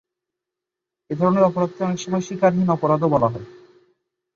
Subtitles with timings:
[1.09, 3.47] এধরনের অপরাধকে অনেক সময় শিকারহীন অপরাধও বলা হয়।